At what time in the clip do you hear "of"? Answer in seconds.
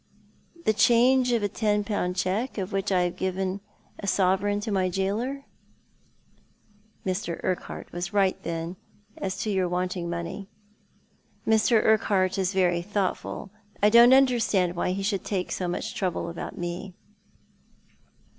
1.31-1.43, 2.57-2.71